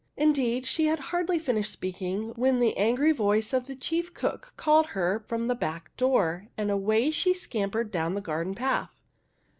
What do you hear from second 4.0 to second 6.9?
cook called her from the back door; and